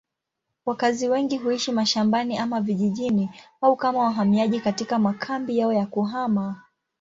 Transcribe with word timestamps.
Wakazi 0.65 1.09
wengi 1.09 1.37
huishi 1.37 1.71
mashambani 1.71 2.37
ama 2.37 2.61
vijijini 2.61 3.29
au 3.61 3.75
kama 3.75 3.99
wahamiaji 3.99 4.59
katika 4.59 4.99
makambi 4.99 5.57
yao 5.57 5.73
ya 5.73 5.85
kuhama. 5.85 6.61